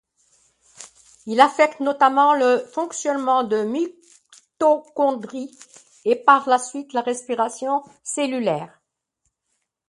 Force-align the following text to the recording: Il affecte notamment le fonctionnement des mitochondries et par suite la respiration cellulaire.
Il 1.27 1.39
affecte 1.39 1.79
notamment 1.79 2.33
le 2.33 2.67
fonctionnement 2.73 3.43
des 3.43 3.65
mitochondries 3.65 5.55
et 6.05 6.15
par 6.15 6.59
suite 6.59 6.93
la 6.93 7.01
respiration 7.01 7.83
cellulaire. 8.01 8.81